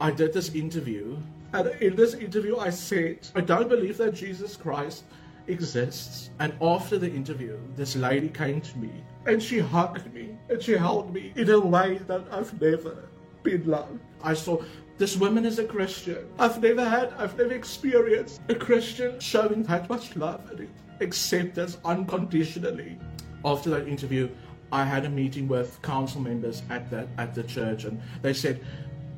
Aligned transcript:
I 0.00 0.10
did 0.10 0.32
this 0.32 0.54
interview, 0.54 1.16
and 1.52 1.68
in 1.80 1.96
this 1.96 2.14
interview, 2.14 2.58
I 2.58 2.70
said, 2.70 3.26
I 3.34 3.40
don't 3.40 3.68
believe 3.68 3.96
that 3.98 4.14
Jesus 4.14 4.56
Christ 4.56 5.04
exists. 5.48 6.30
And 6.38 6.52
after 6.60 6.98
the 6.98 7.10
interview, 7.10 7.58
this 7.76 7.96
lady 7.96 8.28
came 8.28 8.60
to 8.60 8.78
me 8.78 8.90
and 9.26 9.42
she 9.42 9.58
hugged 9.58 10.12
me 10.12 10.36
and 10.50 10.62
she 10.62 10.72
held 10.72 11.12
me 11.12 11.32
in 11.36 11.50
a 11.50 11.58
way 11.58 11.98
that 12.06 12.24
I've 12.30 12.60
never 12.60 13.08
been 13.42 13.64
loved. 13.64 14.00
I 14.22 14.34
saw 14.34 14.62
this 14.98 15.16
woman 15.16 15.44
is 15.44 15.58
a 15.58 15.64
Christian. 15.64 16.26
I've 16.38 16.60
never 16.62 16.86
had, 16.88 17.12
I've 17.16 17.36
never 17.38 17.52
experienced 17.52 18.40
a 18.48 18.54
Christian 18.54 19.20
showing 19.20 19.62
that 19.64 19.88
much 19.88 20.16
love 20.16 20.50
and 20.50 20.68
acceptance 21.00 21.78
unconditionally. 21.84 22.98
After 23.44 23.70
that 23.70 23.86
interview, 23.86 24.28
I 24.72 24.84
had 24.84 25.04
a 25.04 25.10
meeting 25.10 25.46
with 25.46 25.80
council 25.82 26.20
members 26.20 26.62
at 26.70 26.90
the 26.90 27.06
at 27.18 27.34
the 27.34 27.44
church, 27.44 27.84
and 27.84 28.00
they 28.22 28.32
said, 28.32 28.64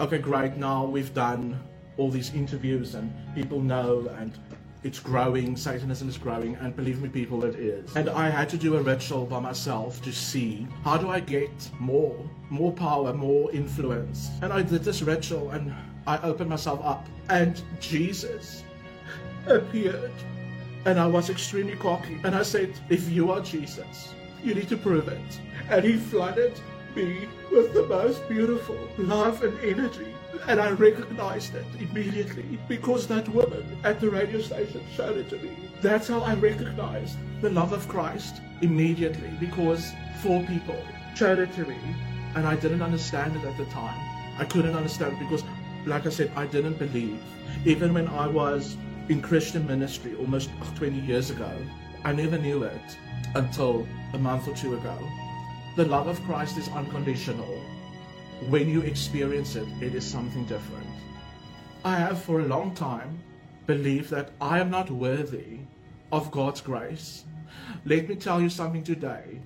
"Okay, 0.00 0.18
great. 0.18 0.56
Now 0.56 0.84
we've 0.84 1.12
done 1.12 1.58
all 1.96 2.10
these 2.10 2.32
interviews, 2.32 2.94
and 2.94 3.12
people 3.34 3.60
know, 3.60 4.08
and 4.18 4.32
it's 4.84 5.00
growing. 5.00 5.56
Satanism 5.56 6.08
is 6.08 6.16
growing, 6.16 6.54
and 6.56 6.74
believe 6.76 7.02
me, 7.02 7.08
people, 7.08 7.44
it 7.44 7.56
is. 7.56 7.96
And 7.96 8.08
I 8.08 8.30
had 8.30 8.48
to 8.50 8.56
do 8.56 8.76
a 8.76 8.82
ritual 8.82 9.26
by 9.26 9.40
myself 9.40 10.00
to 10.02 10.12
see 10.12 10.68
how 10.84 10.96
do 10.96 11.08
I 11.10 11.18
get 11.18 11.50
more, 11.80 12.16
more 12.48 12.72
power, 12.72 13.12
more 13.12 13.50
influence. 13.50 14.30
And 14.40 14.52
I 14.52 14.62
did 14.62 14.84
this 14.84 15.02
ritual, 15.02 15.50
and 15.50 15.74
I 16.06 16.18
opened 16.18 16.48
myself 16.48 16.80
up, 16.84 17.06
and 17.28 17.60
Jesus 17.80 18.62
appeared. 19.46 20.12
And 20.84 20.98
I 21.00 21.06
was 21.08 21.28
extremely 21.28 21.76
cocky. 21.76 22.20
And 22.22 22.34
I 22.34 22.42
said, 22.42 22.72
If 22.88 23.10
you 23.10 23.32
are 23.32 23.40
Jesus, 23.40 24.14
you 24.44 24.54
need 24.54 24.68
to 24.68 24.76
prove 24.76 25.08
it. 25.08 25.40
And 25.68 25.84
he 25.84 25.96
flooded 25.96 26.58
me 26.98 27.28
with 27.52 27.72
the 27.72 27.86
most 27.86 28.28
beautiful 28.28 28.78
love 28.98 29.42
and 29.42 29.58
energy. 29.60 30.14
And 30.48 30.60
I 30.60 30.70
recognized 30.70 31.54
it 31.54 31.66
immediately 31.80 32.58
because 32.68 33.06
that 33.06 33.28
woman 33.28 33.78
at 33.84 34.00
the 34.00 34.10
radio 34.10 34.40
station 34.40 34.82
showed 34.96 35.16
it 35.16 35.28
to 35.30 35.38
me. 35.38 35.70
That's 35.80 36.08
how 36.08 36.20
I 36.20 36.34
recognized 36.34 37.16
the 37.40 37.50
love 37.50 37.72
of 37.72 37.88
Christ 37.88 38.40
immediately 38.62 39.30
because 39.38 39.92
four 40.22 40.42
people 40.44 40.80
showed 41.14 41.38
it 41.38 41.52
to 41.54 41.64
me. 41.64 41.78
And 42.34 42.46
I 42.46 42.56
didn't 42.56 42.82
understand 42.82 43.36
it 43.36 43.44
at 43.44 43.56
the 43.56 43.66
time. 43.66 43.98
I 44.38 44.44
couldn't 44.44 44.74
understand 44.74 45.14
it 45.14 45.20
because, 45.20 45.44
like 45.86 46.06
I 46.06 46.10
said, 46.10 46.32
I 46.36 46.46
didn't 46.46 46.78
believe. 46.78 47.20
Even 47.64 47.94
when 47.94 48.08
I 48.08 48.26
was 48.26 48.76
in 49.08 49.22
Christian 49.22 49.66
ministry 49.66 50.14
almost 50.16 50.50
20 50.76 50.98
years 51.00 51.30
ago, 51.30 51.50
I 52.04 52.12
never 52.12 52.38
knew 52.38 52.62
it 52.64 52.98
until 53.34 53.86
a 54.14 54.18
month 54.18 54.48
or 54.48 54.54
two 54.54 54.74
ago. 54.74 54.96
The 55.76 55.84
love 55.84 56.08
of 56.08 56.22
Christ 56.24 56.58
is 56.58 56.68
unconditional. 56.68 57.60
When 58.48 58.68
you 58.68 58.82
experience 58.82 59.56
it, 59.56 59.68
it 59.80 59.94
is 59.94 60.04
something 60.04 60.44
different. 60.44 60.86
I 61.84 61.96
have 61.96 62.22
for 62.22 62.40
a 62.40 62.46
long 62.46 62.74
time 62.74 63.20
believed 63.66 64.10
that 64.10 64.30
I 64.40 64.58
am 64.58 64.70
not 64.70 64.90
worthy 64.90 65.60
of 66.10 66.30
God's 66.30 66.60
grace. 66.60 67.24
Let 67.84 68.08
me 68.08 68.16
tell 68.16 68.40
you 68.40 68.48
something 68.48 68.82
today. 68.82 69.40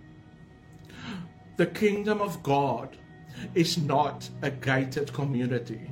The 1.56 1.66
kingdom 1.66 2.20
of 2.20 2.42
God 2.42 2.96
is 3.54 3.78
not 3.78 4.28
a 4.42 4.50
gated 4.50 5.12
community. 5.12 5.90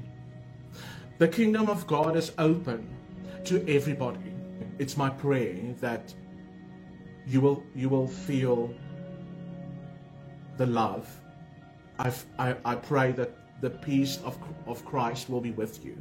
The 1.19 1.28
kingdom 1.28 1.69
of 1.69 1.87
God 1.87 2.17
is 2.17 2.33
open 2.39 2.89
to 3.44 3.67
everybody. 3.69 4.33
It's 4.78 4.97
my 4.97 5.11
prayer 5.11 5.75
that 5.81 6.15
you 7.27 7.41
will 7.41 7.62
you 7.75 7.89
will 7.89 8.06
feel 8.06 8.72
the 10.61 10.66
love. 10.66 11.08
I've, 11.98 12.22
I 12.39 12.55
I 12.66 12.75
pray 12.75 13.12
that 13.12 13.30
the 13.62 13.70
peace 13.70 14.19
of 14.25 14.36
of 14.66 14.84
Christ 14.84 15.30
will 15.30 15.41
be 15.41 15.53
with 15.53 15.83
you. 15.84 15.97